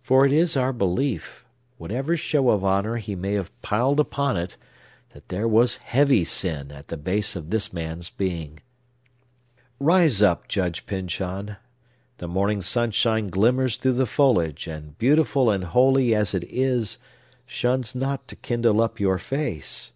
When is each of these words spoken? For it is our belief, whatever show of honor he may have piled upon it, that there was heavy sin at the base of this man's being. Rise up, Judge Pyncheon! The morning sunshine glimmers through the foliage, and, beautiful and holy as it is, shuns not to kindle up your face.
For 0.00 0.26
it 0.26 0.32
is 0.32 0.56
our 0.56 0.72
belief, 0.72 1.44
whatever 1.78 2.16
show 2.16 2.50
of 2.50 2.64
honor 2.64 2.96
he 2.96 3.14
may 3.14 3.34
have 3.34 3.52
piled 3.62 4.00
upon 4.00 4.36
it, 4.36 4.56
that 5.10 5.28
there 5.28 5.46
was 5.46 5.76
heavy 5.76 6.24
sin 6.24 6.72
at 6.72 6.88
the 6.88 6.96
base 6.96 7.36
of 7.36 7.50
this 7.50 7.72
man's 7.72 8.10
being. 8.10 8.58
Rise 9.78 10.20
up, 10.20 10.48
Judge 10.48 10.86
Pyncheon! 10.86 11.54
The 12.18 12.26
morning 12.26 12.62
sunshine 12.62 13.28
glimmers 13.28 13.76
through 13.76 13.92
the 13.92 14.06
foliage, 14.06 14.66
and, 14.66 14.98
beautiful 14.98 15.48
and 15.50 15.62
holy 15.62 16.16
as 16.16 16.34
it 16.34 16.42
is, 16.48 16.98
shuns 17.46 17.94
not 17.94 18.26
to 18.26 18.34
kindle 18.34 18.80
up 18.82 18.98
your 18.98 19.18
face. 19.18 19.92